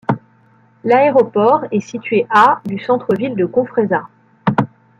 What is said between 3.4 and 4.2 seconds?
Confresa.